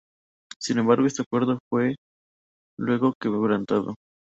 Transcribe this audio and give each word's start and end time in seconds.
Sin 0.57 0.79
embargo, 0.79 1.05
este 1.05 1.21
acuerdo 1.21 1.59
fue 1.69 1.93
luego 2.75 3.13
quebrantado. 3.21 3.93